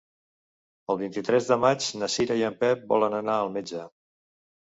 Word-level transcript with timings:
El 0.93 0.97
vint-i-tres 1.01 1.49
de 1.49 1.57
maig 1.65 1.89
na 2.03 2.09
Cira 2.13 2.39
i 2.39 2.43
en 2.49 2.57
Pep 2.63 2.89
volen 2.93 3.17
anar 3.21 3.35
al 3.43 3.51
metge. 3.59 3.85